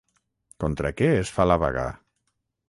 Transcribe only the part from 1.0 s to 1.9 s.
què es fa la vaga?